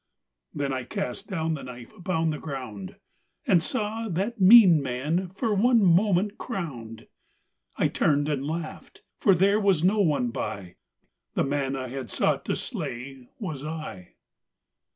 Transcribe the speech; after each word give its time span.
Then 0.51 0.73
I 0.73 0.83
cast 0.83 1.29
down 1.29 1.53
the 1.53 1.61
knife 1.61 1.93
upon 1.95 2.31
the 2.31 2.39
ground 2.39 2.95
And 3.45 3.61
saw 3.61 4.09
that 4.09 4.41
mean 4.41 4.81
man 4.81 5.29
for 5.35 5.53
one 5.53 5.85
moment 5.85 6.39
crowned. 6.39 7.05
I 7.77 7.87
turned 7.87 8.27
and 8.27 8.47
laughed: 8.47 9.03
for 9.19 9.35
there 9.35 9.59
was 9.59 9.83
no 9.83 9.99
one 10.01 10.29
by 10.31 10.77
The 11.35 11.43
man 11.43 11.73
that 11.73 11.83
I 11.83 11.87
had 11.89 12.09
sought 12.09 12.45
to 12.45 12.55
slay 12.55 13.29
was 13.39 13.63
I. 13.63 14.15